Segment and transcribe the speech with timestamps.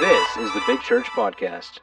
[0.00, 1.80] This is the Big Church Podcast.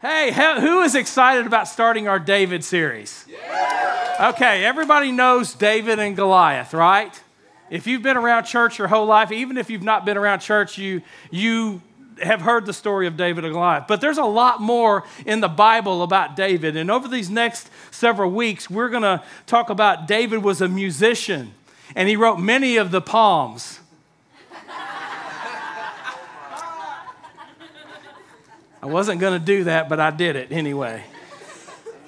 [0.00, 3.26] Hey, who is excited about starting our David series?
[4.18, 7.20] Okay, everybody knows David and Goliath, right?
[7.68, 10.78] If you've been around church your whole life, even if you've not been around church,
[10.78, 11.82] you, you
[12.22, 13.84] have heard the story of David and Goliath.
[13.86, 16.74] But there's a lot more in the Bible about David.
[16.74, 21.52] And over these next several weeks, we're going to talk about David was a musician
[21.94, 23.80] and he wrote many of the Psalms.
[28.82, 31.04] I wasn't going to do that, but I did it anyway.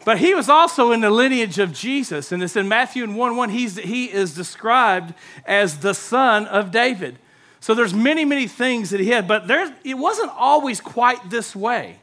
[0.05, 2.33] But he was also in the lineage of Jesus.
[2.33, 5.15] And it's in Matthew 1 1, he's, he is described
[5.45, 7.19] as the son of David.
[7.61, 11.55] So there's many, many things that he had, but there, it wasn't always quite this
[11.55, 11.99] way.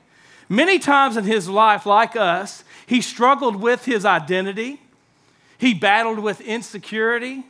[0.50, 4.80] Many times in his life, like us, he struggled with his identity.
[5.58, 7.44] He battled with insecurity.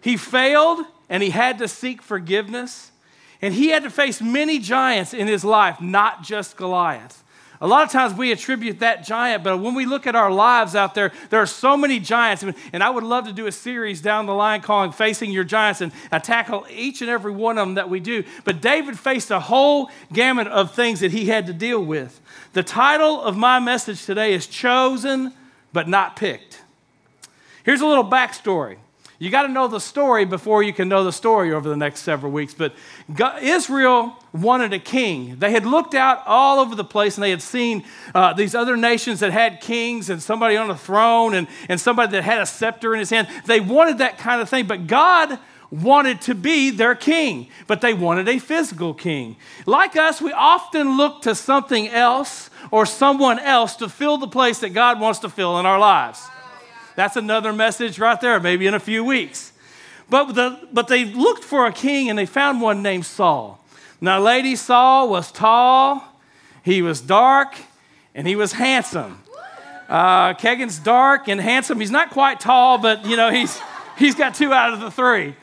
[0.00, 2.92] He failed and he had to seek forgiveness.
[3.42, 7.24] And he had to face many giants in his life, not just Goliath.
[7.60, 10.74] A lot of times we attribute that giant, but when we look at our lives
[10.74, 12.44] out there, there are so many giants.
[12.72, 15.80] And I would love to do a series down the line called Facing Your Giants,
[15.80, 18.24] and I tackle each and every one of them that we do.
[18.44, 22.20] But David faced a whole gamut of things that he had to deal with.
[22.52, 25.32] The title of my message today is Chosen
[25.72, 26.60] but Not Picked.
[27.64, 28.76] Here's a little backstory.
[29.18, 32.00] You got to know the story before you can know the story over the next
[32.00, 32.52] several weeks.
[32.52, 32.74] But
[33.40, 35.36] Israel wanted a king.
[35.38, 38.76] They had looked out all over the place and they had seen uh, these other
[38.76, 42.46] nations that had kings and somebody on a throne and, and somebody that had a
[42.46, 43.28] scepter in his hand.
[43.46, 44.66] They wanted that kind of thing.
[44.66, 45.38] But God
[45.70, 49.36] wanted to be their king, but they wanted a physical king.
[49.66, 54.60] Like us, we often look to something else or someone else to fill the place
[54.60, 56.28] that God wants to fill in our lives.
[56.96, 59.52] That's another message right there, maybe in a few weeks.
[60.08, 63.60] But, the, but they looked for a king and they found one named Saul.
[64.00, 66.04] Now, Lady Saul was tall,
[66.62, 67.56] he was dark,
[68.14, 69.20] and he was handsome.
[69.88, 71.80] Uh, Kegan's dark and handsome.
[71.80, 73.60] He's not quite tall, but you know, he's,
[73.98, 75.34] he's got two out of the three.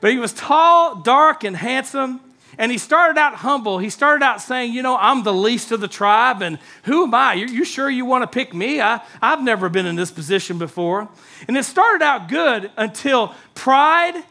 [0.00, 2.20] But he was tall, dark, and handsome.
[2.58, 3.78] And he started out humble.
[3.78, 7.14] He started out saying, You know, I'm the least of the tribe, and who am
[7.14, 7.34] I?
[7.34, 8.80] You, you sure you want to pick me?
[8.80, 11.08] I, I've never been in this position before.
[11.48, 14.22] And it started out good until pride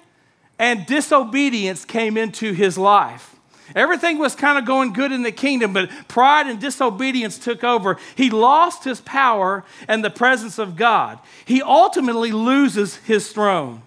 [0.60, 3.36] and disobedience came into his life.
[3.76, 7.98] Everything was kind of going good in the kingdom, but pride and disobedience took over.
[8.16, 11.20] He lost his power and the presence of God.
[11.46, 13.82] He ultimately loses his throne.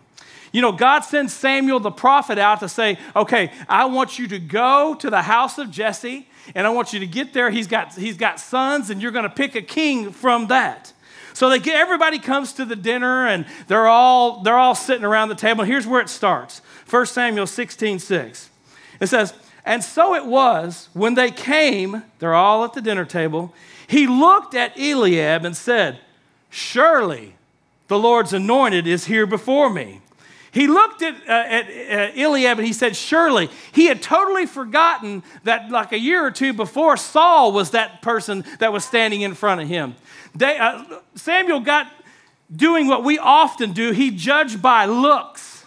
[0.56, 4.38] You know, God sends Samuel the prophet out to say, okay, I want you to
[4.38, 7.50] go to the house of Jesse, and I want you to get there.
[7.50, 10.94] He's got, he's got sons, and you're going to pick a king from that.
[11.34, 15.28] So they get, everybody comes to the dinner, and they're all, they're all sitting around
[15.28, 15.62] the table.
[15.62, 18.50] Here's where it starts 1 Samuel 16 6.
[18.98, 19.34] It says,
[19.66, 23.52] And so it was when they came, they're all at the dinner table,
[23.86, 26.00] he looked at Eliab and said,
[26.48, 27.34] Surely
[27.88, 30.00] the Lord's anointed is here before me.
[30.56, 33.50] He looked at, uh, at uh, Eliab and he said, Surely.
[33.72, 38.42] He had totally forgotten that, like a year or two before, Saul was that person
[38.58, 39.96] that was standing in front of him.
[40.34, 40.82] They, uh,
[41.14, 41.92] Samuel got
[42.50, 45.66] doing what we often do, he judged by looks.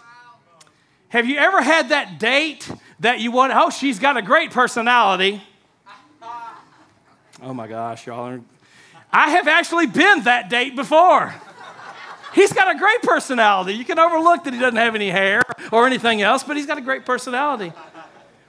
[1.10, 2.68] Have you ever had that date
[2.98, 3.52] that you want?
[3.54, 5.40] Oh, she's got a great personality.
[7.40, 8.40] Oh my gosh, y'all are.
[9.12, 11.32] I have actually been that date before.
[12.34, 13.74] He's got a great personality.
[13.74, 15.42] You can overlook that he doesn't have any hair
[15.72, 17.72] or anything else, but he's got a great personality.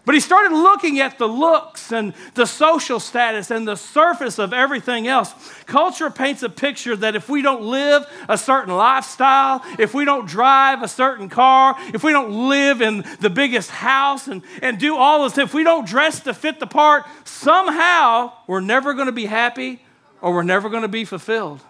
[0.04, 4.52] But he started looking at the looks and the social status and the surface of
[4.52, 5.32] everything else.
[5.68, 10.28] Culture paints a picture that if we don't live a certain lifestyle, if we don't
[10.28, 14.96] drive a certain car, if we don't live in the biggest house and, and do
[14.96, 19.12] all this, if we don't dress to fit the part, somehow we're never going to
[19.12, 19.84] be happy
[20.20, 21.62] or we're never going to be fulfilled.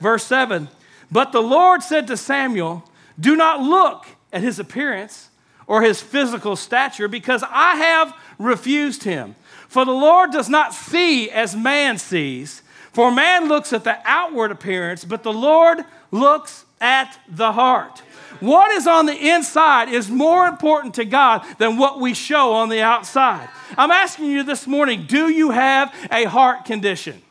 [0.00, 0.68] Verse 7
[1.12, 2.82] but the Lord said to Samuel,
[3.20, 5.28] Do not look at his appearance
[5.66, 9.36] or his physical stature, because I have refused him.
[9.68, 12.62] For the Lord does not see as man sees.
[12.92, 18.00] For man looks at the outward appearance, but the Lord looks at the heart.
[18.40, 22.70] What is on the inside is more important to God than what we show on
[22.70, 23.48] the outside.
[23.78, 27.22] I'm asking you this morning do you have a heart condition?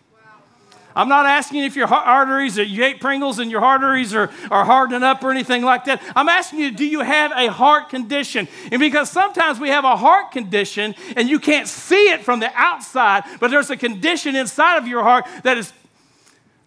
[0.95, 4.65] I'm not asking if your arteries, or you ate Pringles and your arteries are, are
[4.65, 6.01] hardening up or anything like that.
[6.15, 8.47] I'm asking you, do you have a heart condition?
[8.71, 12.51] And because sometimes we have a heart condition and you can't see it from the
[12.55, 15.73] outside, but there's a condition inside of your heart that is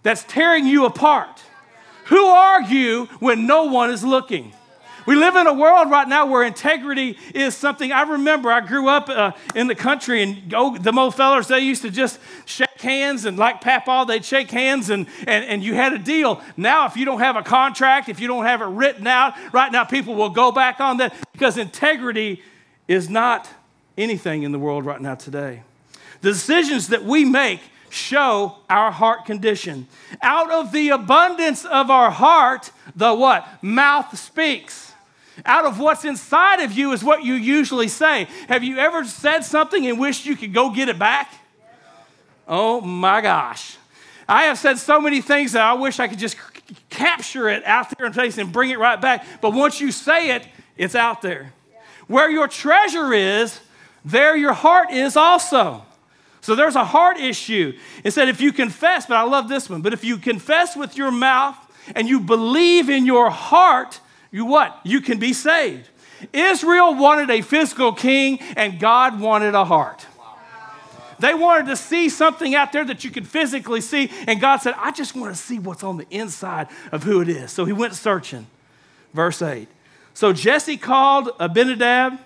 [0.02, 1.42] that's tearing you apart.
[2.06, 4.52] Who are you when no one is looking?
[5.06, 7.92] We live in a world right now where integrity is something.
[7.92, 11.60] I remember I grew up uh, in the country, and go, the old fellers, they
[11.60, 15.74] used to just shake hands, and like Papa, they'd shake hands, and, and, and you
[15.74, 16.40] had a deal.
[16.56, 19.72] Now, if you don't have a contract, if you don't have it written out, right
[19.72, 22.42] now people will go back on that because integrity
[22.86, 23.48] is not
[23.98, 25.62] anything in the world right now today.
[26.20, 27.60] The decisions that we make
[27.90, 29.86] show our heart condition.
[30.22, 33.46] Out of the abundance of our heart, the what?
[33.62, 34.92] Mouth speaks.
[35.44, 38.28] Out of what's inside of you is what you usually say.
[38.48, 41.32] Have you ever said something and wished you could go get it back?
[42.46, 43.76] Oh my gosh.
[44.28, 46.36] I have said so many things that I wish I could just
[46.88, 49.26] capture it out there in place and bring it right back.
[49.40, 50.46] But once you say it,
[50.76, 51.52] it's out there.
[52.06, 53.60] Where your treasure is,
[54.04, 55.84] there your heart is also.
[56.40, 57.72] So there's a heart issue.
[58.02, 60.96] It said, if you confess, but I love this one, but if you confess with
[60.96, 61.56] your mouth
[61.94, 64.00] and you believe in your heart,
[64.30, 64.78] you what?
[64.84, 65.88] You can be saved.
[66.32, 70.06] Israel wanted a physical king, and God wanted a heart.
[71.18, 74.74] They wanted to see something out there that you could physically see, and God said,
[74.78, 77.50] I just want to see what's on the inside of who it is.
[77.50, 78.46] So he went searching.
[79.12, 79.68] Verse 8.
[80.14, 82.18] So Jesse called Abinadab,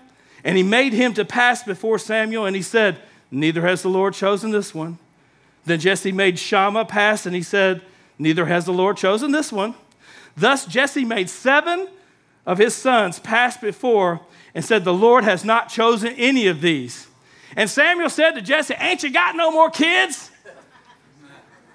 [0.43, 2.99] and he made him to pass before Samuel, and he said,
[3.31, 4.97] Neither has the Lord chosen this one.
[5.65, 7.81] Then Jesse made Shammah pass, and he said,
[8.17, 9.75] Neither has the Lord chosen this one.
[10.35, 11.87] Thus Jesse made seven
[12.45, 14.21] of his sons pass before
[14.55, 17.08] and said, The Lord has not chosen any of these.
[17.55, 20.31] And Samuel said to Jesse, Ain't you got no more kids?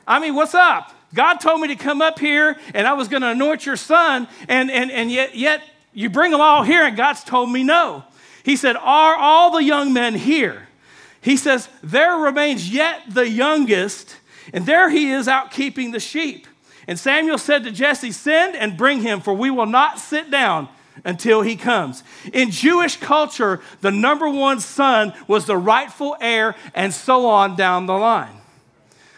[0.06, 0.94] I mean, what's up?
[1.15, 4.29] God told me to come up here and I was going to anoint your son,
[4.49, 5.62] and, and, and yet, yet
[5.93, 8.05] you bring them all here, and God's told me no.
[8.43, 10.69] He said, Are all the young men here?
[11.21, 14.17] He says, There remains yet the youngest,
[14.53, 16.47] and there he is out keeping the sheep.
[16.87, 20.69] And Samuel said to Jesse, Send and bring him, for we will not sit down
[21.05, 22.05] until he comes.
[22.32, 27.87] In Jewish culture, the number one son was the rightful heir, and so on down
[27.87, 28.41] the line.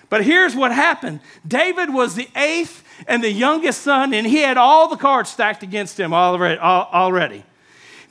[0.08, 4.56] But here's what happened David was the eighth and the youngest son, and he had
[4.56, 7.44] all the cards stacked against him already.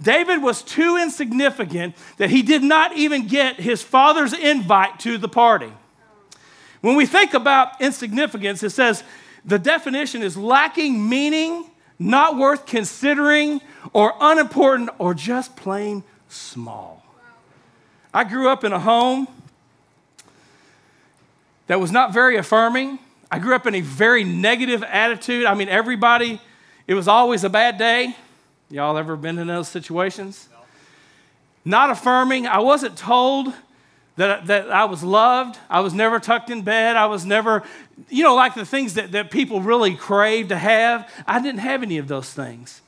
[0.01, 5.29] David was too insignificant that he did not even get his father's invite to the
[5.29, 5.71] party.
[6.81, 9.03] When we think about insignificance, it says
[9.45, 13.61] the definition is lacking meaning, not worth considering,
[13.93, 17.03] or unimportant, or just plain small.
[18.13, 19.27] I grew up in a home
[21.67, 22.99] that was not very affirming.
[23.31, 25.45] I grew up in a very negative attitude.
[25.45, 26.39] I mean, everybody,
[26.87, 28.15] it was always a bad day.
[28.69, 30.47] Y'all ever been in those situations?
[30.51, 30.57] No.
[31.65, 32.47] Not affirming.
[32.47, 33.53] I wasn't told
[34.17, 35.57] that, that I was loved.
[35.69, 36.95] I was never tucked in bed.
[36.95, 37.63] I was never,
[38.09, 41.11] you know, like the things that, that people really crave to have.
[41.27, 42.81] I didn't have any of those things.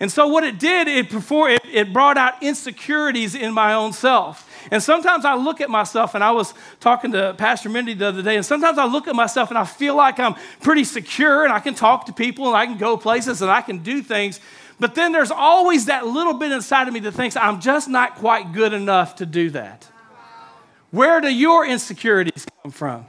[0.00, 3.92] And so what it did, it, before, it, it brought out insecurities in my own
[3.92, 4.48] self.
[4.72, 8.20] And sometimes I look at myself, and I was talking to Pastor Mindy the other
[8.20, 11.52] day, and sometimes I look at myself and I feel like I'm pretty secure and
[11.52, 14.40] I can talk to people and I can go places and I can do things.
[14.80, 18.16] But then there's always that little bit inside of me that thinks I'm just not
[18.16, 19.86] quite good enough to do that.
[20.92, 23.06] Where do your insecurities come from?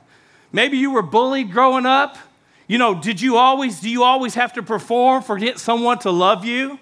[0.54, 2.18] Maybe you were bullied growing up.
[2.66, 6.10] You know, did you always do you always have to perform for get someone to
[6.10, 6.80] love you?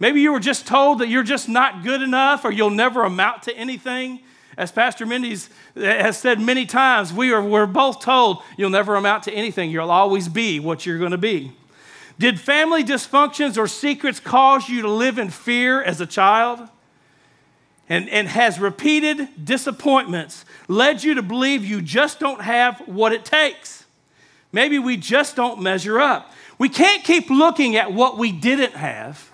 [0.00, 3.42] Maybe you were just told that you're just not good enough or you'll never amount
[3.42, 4.20] to anything.
[4.56, 9.24] As Pastor Mindy's has said many times, we are we're both told you'll never amount
[9.24, 9.70] to anything.
[9.70, 11.52] You'll always be what you're going to be.
[12.18, 16.68] Did family dysfunctions or secrets cause you to live in fear as a child?
[17.88, 23.24] And, and has repeated disappointments led you to believe you just don't have what it
[23.24, 23.84] takes?
[24.52, 26.32] Maybe we just don't measure up.
[26.58, 29.30] We can't keep looking at what we didn't have.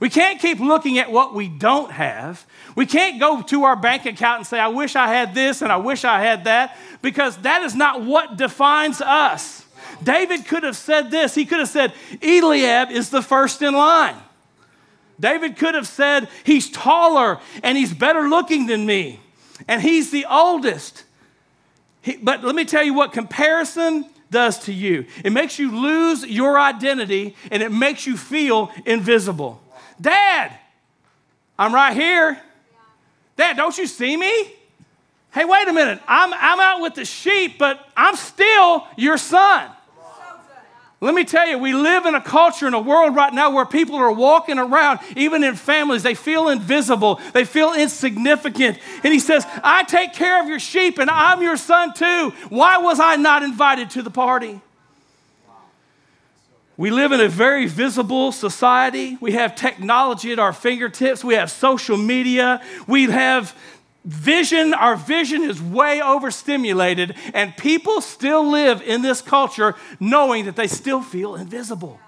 [0.00, 2.44] We can't keep looking at what we don't have.
[2.76, 5.72] We can't go to our bank account and say, I wish I had this and
[5.72, 9.64] I wish I had that, because that is not what defines us.
[10.02, 11.34] David could have said this.
[11.34, 14.16] He could have said, Eliab is the first in line.
[15.18, 19.20] David could have said, He's taller and he's better looking than me,
[19.68, 21.04] and he's the oldest.
[22.02, 26.24] He, but let me tell you what comparison does to you it makes you lose
[26.26, 29.62] your identity and it makes you feel invisible.
[30.00, 30.52] Dad,
[31.58, 32.40] I'm right here.
[33.36, 34.52] Dad, don't you see me?
[35.32, 36.00] Hey, wait a minute.
[36.06, 39.70] I'm, I'm out with the sheep, but I'm still your son.
[41.04, 43.66] Let me tell you, we live in a culture, in a world right now where
[43.66, 48.78] people are walking around, even in families, they feel invisible, they feel insignificant.
[49.02, 52.30] And he says, I take care of your sheep and I'm your son too.
[52.48, 54.62] Why was I not invited to the party?
[56.78, 59.18] We live in a very visible society.
[59.20, 61.22] We have technology at our fingertips.
[61.22, 62.62] We have social media.
[62.88, 63.54] We have
[64.04, 64.74] vision.
[64.74, 70.68] Our vision is way overstimulated, and people still live in this culture knowing that they
[70.68, 71.98] still feel invisible.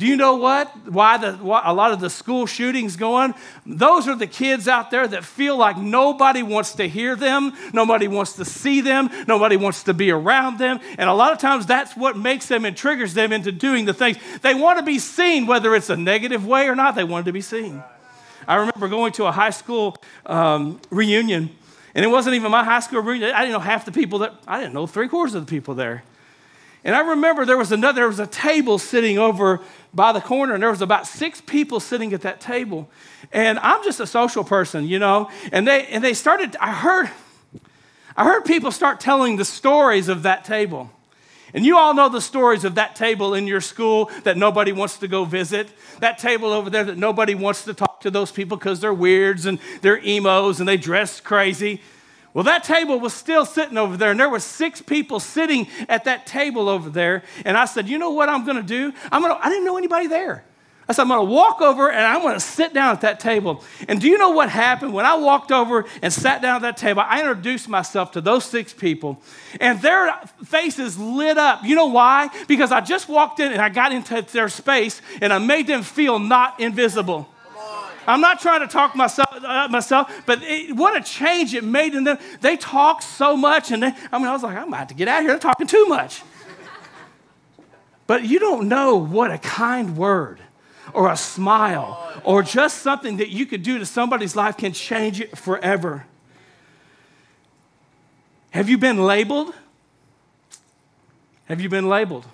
[0.00, 0.74] Do you know what?
[0.88, 3.34] Why, the, why a lot of the school shootings going?
[3.66, 8.08] Those are the kids out there that feel like nobody wants to hear them, nobody
[8.08, 10.80] wants to see them, nobody wants to be around them.
[10.96, 13.92] And a lot of times that's what makes them and triggers them into doing the
[13.92, 14.16] things.
[14.40, 17.32] They want to be seen, whether it's a negative way or not, they want to
[17.32, 17.82] be seen.
[18.46, 21.50] I remember going to a high school um, reunion,
[21.94, 23.32] and it wasn't even my high school reunion.
[23.34, 25.74] I didn't know half the people that, I didn't know three quarters of the people
[25.74, 26.02] there.
[26.82, 29.60] And I remember there was another, there was a table sitting over
[29.92, 32.88] by the corner, and there was about six people sitting at that table.
[33.32, 35.30] And I'm just a social person, you know.
[35.52, 37.10] And they and they started, I heard,
[38.16, 40.90] I heard people start telling the stories of that table.
[41.52, 44.98] And you all know the stories of that table in your school that nobody wants
[44.98, 45.68] to go visit.
[45.98, 49.46] That table over there that nobody wants to talk to those people because they're weirds
[49.46, 51.80] and they're emos and they dress crazy.
[52.32, 56.04] Well, that table was still sitting over there, and there were six people sitting at
[56.04, 57.24] that table over there.
[57.44, 58.92] And I said, You know what I'm going to do?
[59.10, 60.44] I'm going to, I didn't know anybody there.
[60.90, 63.20] I said, I'm going to walk over and I'm going to sit down at that
[63.20, 63.62] table.
[63.86, 64.92] And do you know what happened?
[64.92, 68.44] When I walked over and sat down at that table, I introduced myself to those
[68.44, 69.22] six people,
[69.60, 70.12] and their
[70.44, 71.62] faces lit up.
[71.62, 72.28] You know why?
[72.48, 75.84] Because I just walked in and I got into their space and I made them
[75.84, 77.28] feel not invisible.
[78.10, 81.94] I'm not trying to talk myself, uh, myself but it, what a change it made
[81.94, 82.18] in them.
[82.40, 85.06] They talk so much, and they, I mean, I was like, I'm about to get
[85.06, 85.30] out of here.
[85.32, 86.22] They're talking too much.
[88.06, 90.40] but you don't know what a kind word
[90.92, 95.20] or a smile or just something that you could do to somebody's life can change
[95.20, 96.04] it forever.
[98.50, 99.54] Have you been labeled?
[101.44, 102.26] Have you been labeled?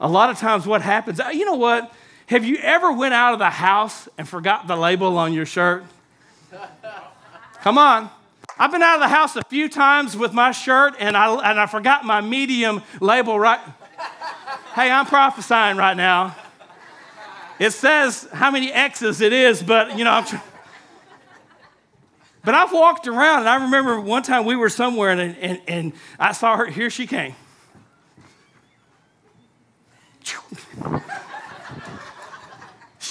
[0.00, 1.92] A lot of times, what happens, uh, you know what?
[2.32, 5.84] Have you ever went out of the house and forgot the label on your shirt?
[7.60, 8.08] Come on.
[8.58, 11.60] I've been out of the house a few times with my shirt and I, and
[11.60, 13.60] I forgot my medium label right.
[14.74, 16.34] hey, I'm prophesying right now.
[17.58, 20.40] It says how many X's it is, but you know, I'm
[22.46, 25.92] but I've walked around and I remember one time we were somewhere and, and, and
[26.18, 27.34] I saw her, here she came.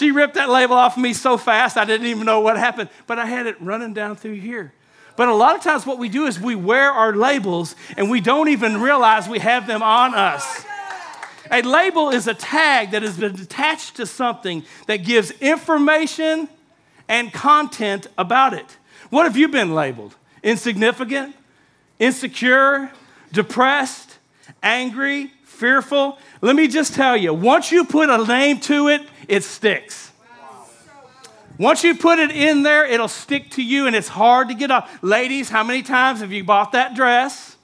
[0.01, 2.89] She ripped that label off of me so fast, I didn't even know what happened,
[3.05, 4.73] but I had it running down through here.
[5.15, 8.19] But a lot of times, what we do is we wear our labels and we
[8.19, 10.65] don't even realize we have them on us.
[11.51, 16.49] A label is a tag that has been attached to something that gives information
[17.07, 18.77] and content about it.
[19.11, 20.15] What have you been labeled?
[20.41, 21.35] Insignificant,
[21.99, 22.89] insecure,
[23.31, 24.17] depressed,
[24.63, 25.31] angry,
[25.61, 26.17] fearful.
[26.41, 30.11] Let me just tell you once you put a name to it, it sticks.
[31.59, 34.71] Once you put it in there, it'll stick to you and it's hard to get
[34.71, 34.91] off.
[35.03, 37.55] Ladies, how many times have you bought that dress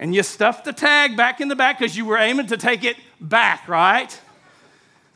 [0.00, 2.82] and you stuffed the tag back in the back because you were aiming to take
[2.82, 4.20] it back, right?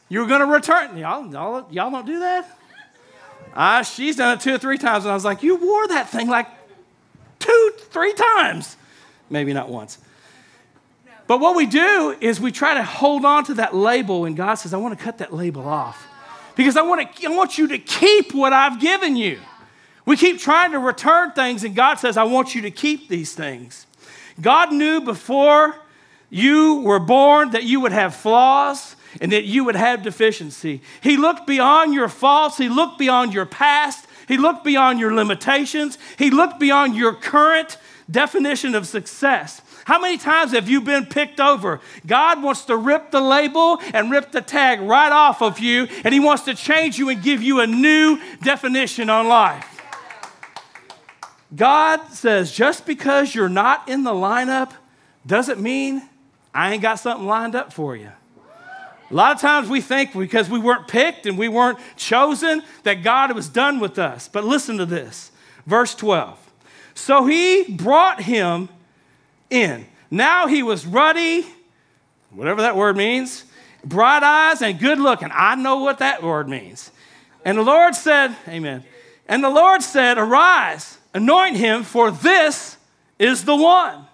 [0.09, 0.97] You were going to return.
[0.97, 2.59] Y'all, y'all, y'all don't do that?
[3.52, 6.09] Uh, she's done it two or three times, and I was like, You wore that
[6.09, 6.47] thing like
[7.40, 8.76] two, three times.
[9.28, 9.99] Maybe not once.
[11.26, 14.54] But what we do is we try to hold on to that label, and God
[14.54, 16.07] says, I want to cut that label off
[16.54, 19.40] because I want, to, I want you to keep what I've given you.
[20.07, 23.35] We keep trying to return things, and God says, I want you to keep these
[23.35, 23.87] things.
[24.40, 25.76] God knew before
[26.28, 30.83] you were born that you would have flaws and that you would have deficiency.
[31.00, 35.97] He looked beyond your faults, He looked beyond your past, He looked beyond your limitations,
[36.19, 37.78] He looked beyond your current
[38.11, 39.62] definition of success.
[39.85, 41.81] How many times have you been picked over?
[42.07, 46.14] God wants to rip the label and rip the tag right off of you, and
[46.14, 49.71] He wants to change you and give you a new definition on life.
[51.55, 54.73] God says, just because you're not in the lineup
[55.26, 56.03] doesn't mean
[56.53, 58.11] I ain't got something lined up for you.
[59.11, 63.03] A lot of times we think because we weren't picked and we weren't chosen that
[63.05, 64.29] God was done with us.
[64.29, 65.31] But listen to this
[65.67, 66.38] verse 12.
[66.95, 68.69] So he brought him
[69.51, 69.87] in.
[70.11, 71.47] Now he was ruddy,
[72.31, 73.45] whatever that word means,
[73.85, 75.31] bright eyes and good looking.
[75.33, 76.91] I know what that word means.
[77.45, 78.85] And the Lord said, Amen.
[79.27, 82.77] And the Lord said, Arise, anoint him, for this
[83.19, 84.07] is the one.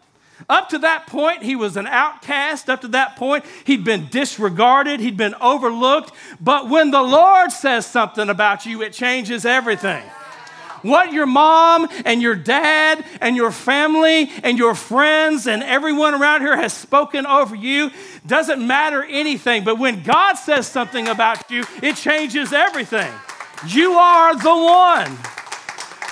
[0.49, 2.69] Up to that point, he was an outcast.
[2.71, 6.13] Up to that point, he'd been disregarded, he'd been overlooked.
[6.41, 10.03] But when the Lord says something about you, it changes everything.
[10.83, 16.41] What your mom and your dad and your family and your friends and everyone around
[16.41, 17.91] here has spoken over you
[18.27, 19.65] doesn't matter anything.
[19.65, 23.13] But when God says something about you, it changes everything.
[23.67, 25.19] You are the one.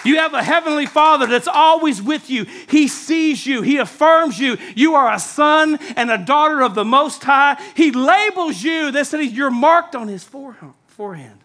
[0.05, 2.45] You have a heavenly Father that's always with you.
[2.45, 4.57] He sees you, He affirms you.
[4.75, 7.61] You are a son and a daughter of the Most High.
[7.75, 8.91] He labels you.
[8.91, 11.41] They said you're marked on His forehand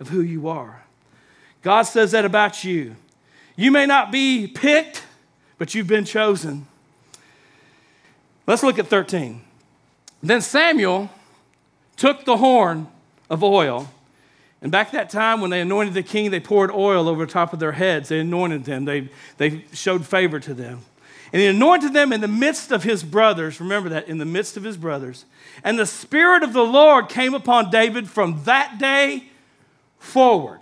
[0.00, 0.84] of who you are.
[1.62, 2.96] God says that about you.
[3.56, 5.04] You may not be picked,
[5.58, 6.66] but you've been chosen.
[8.46, 9.42] Let's look at 13.
[10.22, 11.10] Then Samuel
[11.96, 12.88] took the horn
[13.28, 13.90] of oil
[14.60, 17.52] and back that time when they anointed the king, they poured oil over the top
[17.52, 18.08] of their heads.
[18.08, 20.80] They anointed them, they, they showed favor to them.
[21.32, 23.60] And he anointed them in the midst of his brothers.
[23.60, 25.26] Remember that, in the midst of his brothers.
[25.62, 29.24] And the Spirit of the Lord came upon David from that day
[29.98, 30.60] forward.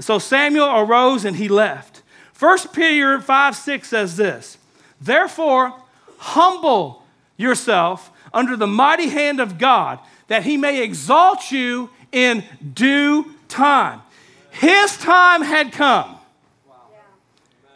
[0.00, 2.02] So Samuel arose and he left.
[2.32, 4.58] First Peter 5 6 says this
[5.00, 5.74] Therefore,
[6.18, 7.04] humble
[7.36, 14.02] yourself under the mighty hand of God, that he may exalt you in due time.
[14.50, 16.16] His time had come.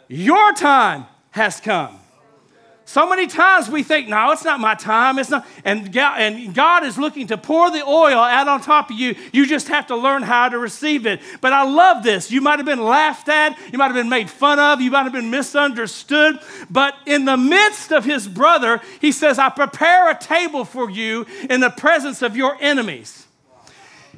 [0.07, 1.99] Your time has come.
[2.87, 5.17] So many times we think, no, it's not my time.
[5.17, 5.45] It's not.
[5.63, 9.15] And God, and God is looking to pour the oil out on top of you.
[9.33, 11.19] You just have to learn how to receive it.
[11.41, 12.29] But I love this.
[12.29, 13.57] You might have been laughed at.
[13.71, 14.81] You might have been made fun of.
[14.81, 16.39] You might have been misunderstood.
[16.69, 21.25] But in the midst of his brother, he says, I prepare a table for you
[21.49, 23.25] in the presence of your enemies.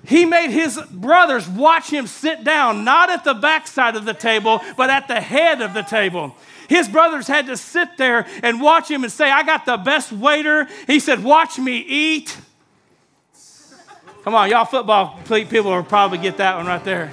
[0.05, 4.61] He made his brothers watch him sit down, not at the backside of the table,
[4.75, 6.35] but at the head of the table.
[6.67, 10.11] His brothers had to sit there and watch him and say, I got the best
[10.11, 10.67] waiter.
[10.85, 12.37] He said, Watch me eat.
[14.23, 17.11] Come on, y'all football people will probably get that one right there.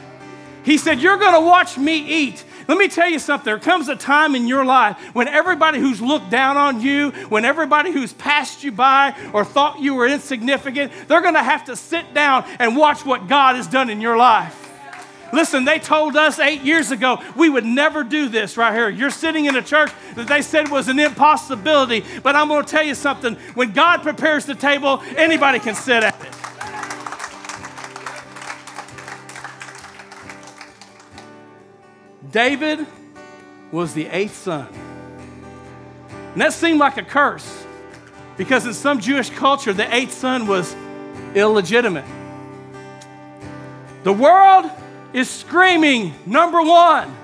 [0.64, 2.44] He said, You're going to watch me eat.
[2.66, 3.44] Let me tell you something.
[3.44, 7.44] There comes a time in your life when everybody who's looked down on you, when
[7.44, 11.76] everybody who's passed you by or thought you were insignificant, they're going to have to
[11.76, 14.63] sit down and watch what God has done in your life.
[15.34, 18.88] Listen, they told us eight years ago we would never do this right here.
[18.88, 22.70] You're sitting in a church that they said was an impossibility, but I'm going to
[22.70, 23.34] tell you something.
[23.54, 26.30] When God prepares the table, anybody can sit at it.
[32.30, 32.86] David
[33.72, 34.68] was the eighth son.
[36.32, 37.64] And that seemed like a curse
[38.36, 40.76] because in some Jewish culture, the eighth son was
[41.34, 42.04] illegitimate.
[44.04, 44.70] The world
[45.14, 47.16] is screaming, number one.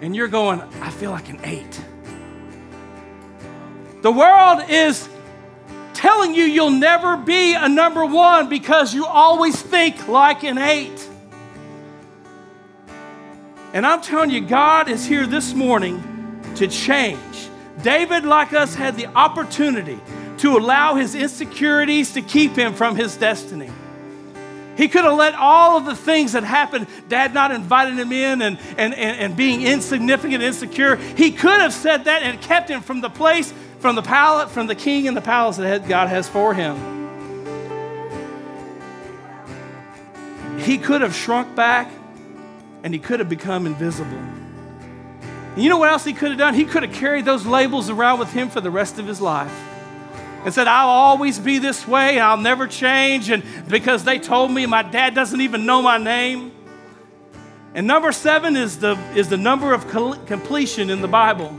[0.00, 1.80] And you're going, I feel like an eight.
[4.02, 5.08] The world is
[5.94, 11.08] telling you you'll never be a number one because you always think like an eight.
[13.72, 16.02] And I'm telling you, God is here this morning
[16.56, 17.48] to change.
[17.82, 19.98] David, like us, had the opportunity
[20.38, 23.70] to allow his insecurities to keep him from his destiny.
[24.80, 28.40] He could have let all of the things that happened, dad not inviting him in
[28.40, 32.80] and, and, and, and being insignificant, insecure, he could have said that and kept him
[32.80, 36.30] from the place, from the palace, from the king and the palace that God has
[36.30, 36.78] for him.
[40.60, 41.92] He could have shrunk back
[42.82, 44.16] and he could have become invisible.
[44.16, 46.54] And you know what else he could have done?
[46.54, 49.69] He could have carried those labels around with him for the rest of his life
[50.44, 54.66] and said, I'll always be this way, I'll never change, and because they told me
[54.66, 56.52] my dad doesn't even know my name.
[57.74, 59.86] And number seven is the, is the number of
[60.26, 61.54] completion in the Bible.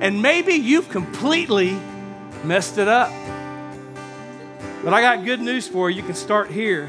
[0.00, 1.78] And maybe you've completely
[2.42, 3.12] messed it up.
[4.82, 5.96] But I got good news for you.
[5.96, 6.88] You can start here.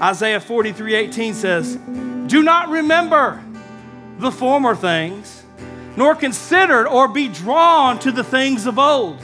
[0.00, 1.76] Isaiah 43 18 says,
[2.26, 3.42] Do not remember
[4.18, 5.42] the former things,
[5.96, 9.20] nor consider or be drawn to the things of old.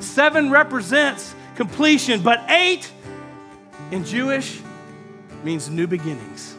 [0.00, 2.90] Seven represents completion, but eight
[3.90, 4.60] in Jewish
[5.44, 6.56] means new beginnings.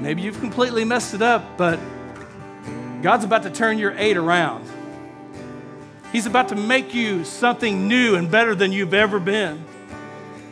[0.00, 1.78] Maybe you've completely messed it up, but
[3.02, 4.68] God's about to turn your eight around.
[6.12, 9.64] He's about to make you something new and better than you've ever been.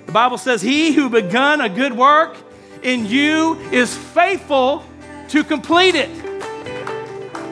[0.07, 2.37] The Bible says, He who begun a good work
[2.83, 4.85] in you is faithful
[5.29, 6.26] to complete it.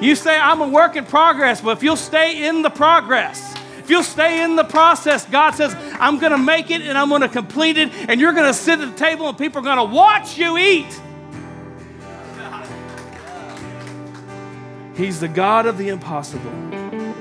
[0.00, 3.90] You say, I'm a work in progress, but if you'll stay in the progress, if
[3.90, 7.20] you'll stay in the process, God says, I'm going to make it and I'm going
[7.20, 9.88] to complete it, and you're going to sit at the table and people are going
[9.88, 11.00] to watch you eat.
[14.96, 16.52] He's the God of the impossible.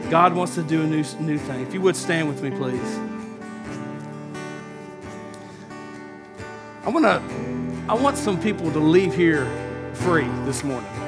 [0.09, 1.61] God wants to do a new, new thing.
[1.61, 2.99] If you would stand with me, please.
[6.85, 7.21] I want to
[7.89, 9.45] I want some people to leave here
[9.93, 11.02] free this morning.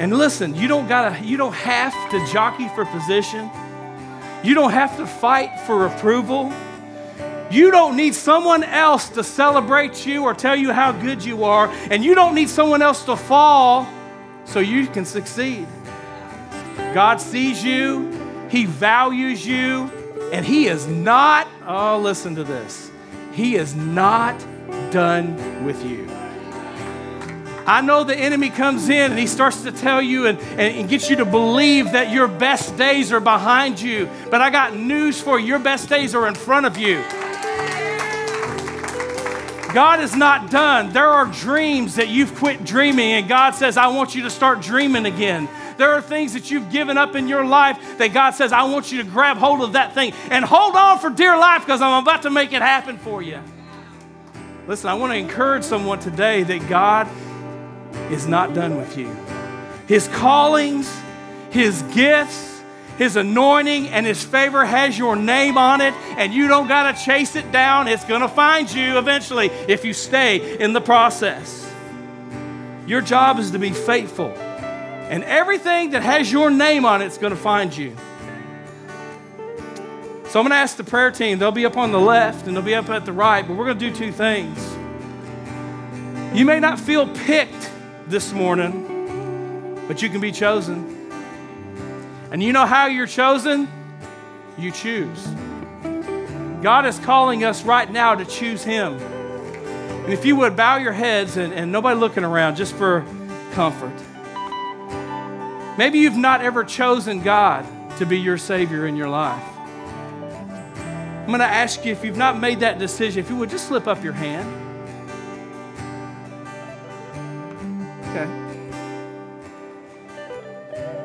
[0.00, 3.50] And listen, you don't gotta, you don't have to jockey for position.
[4.42, 6.50] You don't have to fight for approval.
[7.50, 11.68] You don't need someone else to celebrate you or tell you how good you are,
[11.90, 13.86] and you don't need someone else to fall
[14.46, 15.66] so you can succeed.
[16.94, 18.10] God sees you,
[18.48, 19.90] He values you,
[20.32, 22.90] and He is not, oh, listen to this,
[23.32, 24.38] He is not
[24.90, 26.09] done with you.
[27.70, 30.88] I know the enemy comes in and he starts to tell you and, and, and
[30.88, 34.08] gets you to believe that your best days are behind you.
[34.30, 37.02] But I got news for you your best days are in front of you.
[39.72, 40.92] God is not done.
[40.92, 44.60] There are dreams that you've quit dreaming, and God says, I want you to start
[44.60, 45.48] dreaming again.
[45.76, 48.92] There are things that you've given up in your life that God says, I want
[48.92, 52.02] you to grab hold of that thing and hold on for dear life because I'm
[52.02, 53.40] about to make it happen for you.
[54.68, 57.08] Listen, I want to encourage someone today that God
[58.10, 59.08] is not done with you.
[59.86, 60.90] His callings,
[61.50, 62.50] His gifts,
[63.00, 67.02] his anointing and His favor has your name on it, and you don't got to
[67.02, 67.88] chase it down.
[67.88, 71.66] It's going to find you eventually if you stay in the process.
[72.86, 77.16] Your job is to be faithful, and everything that has your name on it is
[77.16, 77.96] going to find you.
[80.28, 81.38] So I'm going to ask the prayer team.
[81.38, 83.64] They'll be up on the left and they'll be up at the right, but we're
[83.64, 84.58] going to do two things.
[86.36, 87.70] You may not feel picked
[88.10, 91.10] this morning, but you can be chosen.
[92.32, 93.68] And you know how you're chosen?
[94.58, 95.24] You choose.
[96.60, 98.94] God is calling us right now to choose Him.
[98.94, 103.04] And if you would bow your heads and, and nobody looking around just for
[103.52, 103.94] comfort.
[105.78, 107.64] Maybe you've not ever chosen God
[107.98, 109.42] to be your Savior in your life.
[109.56, 113.68] I'm going to ask you if you've not made that decision, if you would just
[113.68, 114.59] slip up your hand.
[118.10, 118.40] Okay.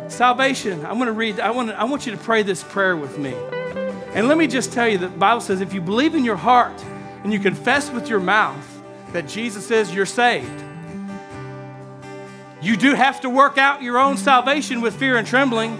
[0.10, 3.18] Salvation, I'm going to read, I want, I want you to pray this prayer with
[3.18, 3.34] me.
[4.14, 6.84] And let me just tell you the Bible says if you believe in your heart
[7.24, 8.66] and you confess with your mouth
[9.12, 10.64] that Jesus says you're saved,
[12.62, 15.80] you do have to work out your own salvation with fear and trembling.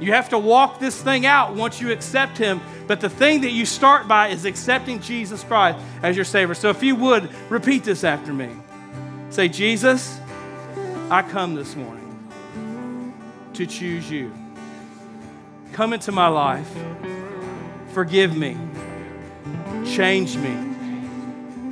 [0.00, 2.60] You have to walk this thing out once you accept Him.
[2.86, 6.54] But the thing that you start by is accepting Jesus Christ as your Savior.
[6.54, 8.50] So if you would, repeat this after me.
[9.30, 10.20] Say, Jesus,
[11.10, 12.02] I come this morning
[13.52, 14.32] to choose you.
[15.72, 16.70] Come into my life.
[17.92, 18.56] Forgive me.
[19.84, 20.56] Change me.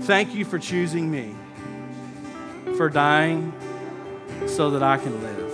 [0.02, 1.34] Thank you for choosing me,
[2.76, 3.54] for dying
[4.46, 5.52] so that I can live.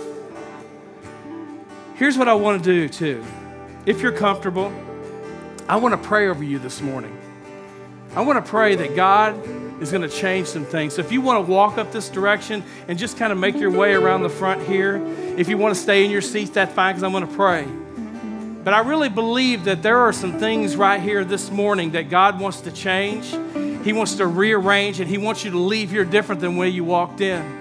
[1.95, 3.23] Here's what I want to do, too.
[3.85, 4.73] If you're comfortable,
[5.69, 7.17] I want to pray over you this morning.
[8.13, 9.35] I want to pray that God
[9.81, 10.95] is going to change some things.
[10.95, 13.71] So if you want to walk up this direction and just kind of make your
[13.71, 14.97] way around the front here,
[15.37, 17.67] if you want to stay in your seats, that's fine because I'm going to pray.
[18.63, 22.39] But I really believe that there are some things right here this morning that God
[22.39, 23.31] wants to change.
[23.85, 26.83] He wants to rearrange and He wants you to leave here different than when you
[26.83, 27.57] walked in.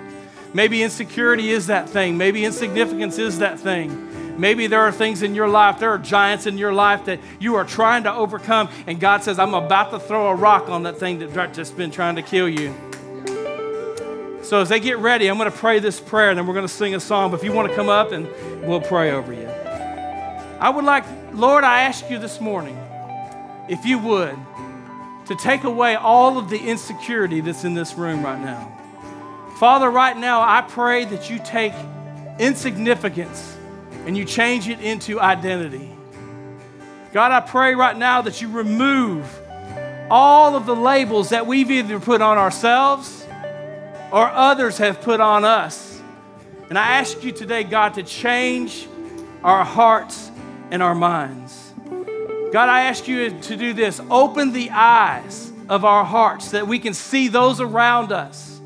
[0.53, 4.08] Maybe insecurity is that thing, maybe insignificance is that thing.
[4.39, 7.57] Maybe there are things in your life, there are giants in your life that you
[7.57, 10.99] are trying to overcome, and God says, I'm about to throw a rock on that
[10.99, 12.73] thing that just been trying to kill you.
[14.45, 16.67] So as they get ready, I'm going to pray this prayer, and then we're going
[16.67, 17.33] to sing a song.
[17.33, 18.29] But if you want to come up, and
[18.63, 19.47] we'll pray over you.
[19.47, 22.79] I would like, Lord, I ask you this morning,
[23.69, 24.39] if you would,
[25.27, 28.73] to take away all of the insecurity that's in this room right now.
[29.59, 31.75] Father, right now, I pray that you take
[32.39, 33.58] insignificance
[34.09, 35.95] and you change it into identity.
[37.13, 39.29] God, I pray right now that you remove
[40.11, 43.27] all of the labels that we've either put on ourselves
[44.11, 46.01] or others have put on us.
[46.71, 48.89] And I ask you today, God, to change
[49.45, 50.31] our hearts
[50.71, 51.75] and our minds.
[52.51, 56.79] God, I ask you to do this open the eyes of our hearts that we
[56.79, 58.59] can see those around us.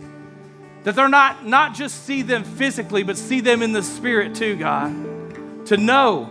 [0.84, 4.54] That they're not, not just see them physically, but see them in the spirit too,
[4.54, 5.11] God
[5.66, 6.30] to know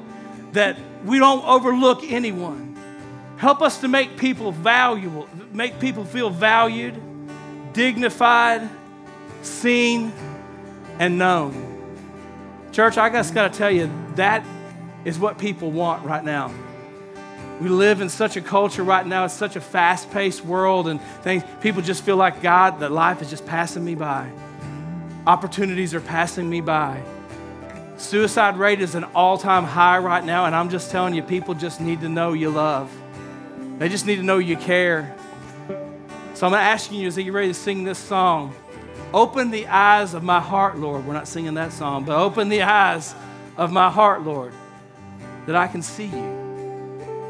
[0.54, 2.78] that we don't overlook anyone.
[3.38, 6.94] Help us to make people valuable, make people feel valued,
[7.74, 8.70] dignified,
[9.42, 10.12] seen,
[11.00, 11.68] and known.
[12.72, 14.46] Church, I just got to tell you, that
[15.04, 16.54] is what people want right now.
[17.60, 21.02] We live in such a culture right now, it's such a fast paced world, and
[21.24, 24.32] things, people just feel like God, that life is just passing me by.
[25.26, 27.02] Opportunities are passing me by.
[28.02, 31.54] Suicide rate is an all time high right now, and I'm just telling you, people
[31.54, 32.92] just need to know you love.
[33.78, 35.16] They just need to know you care.
[36.34, 38.54] So I'm asking you, as you ready to sing this song,
[39.14, 41.06] Open the eyes of my heart, Lord.
[41.06, 43.14] We're not singing that song, but open the eyes
[43.58, 44.54] of my heart, Lord,
[45.48, 46.42] that I can see you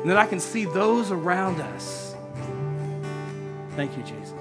[0.02, 2.16] and that I can see those around us.
[3.76, 4.41] Thank you, Jesus.